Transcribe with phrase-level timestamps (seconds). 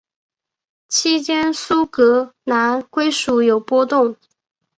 [0.87, 4.15] 期间苏格兰归属有波动。